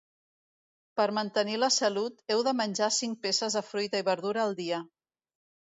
Per 0.99 1.05
mantenir 1.17 1.59
la 1.65 1.69
salut, 1.75 2.25
heu 2.37 2.43
de 2.49 2.55
menjar 2.63 2.91
cinc 3.03 3.23
peces 3.27 3.59
de 3.61 3.65
fruita 3.71 4.05
i 4.05 4.11
verdura 4.13 4.45
al 4.49 4.61
dia 4.65 4.85